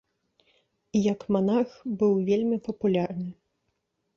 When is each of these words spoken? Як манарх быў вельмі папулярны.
Як 1.11 1.21
манарх 1.35 1.71
быў 1.99 2.13
вельмі 2.31 2.57
папулярны. 2.69 3.29